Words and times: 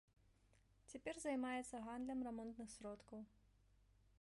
Цяпер 0.93 1.15
займаецца 1.25 1.81
гандлем 1.89 2.19
рамонтных 2.29 2.67
сродкаў. 2.77 3.19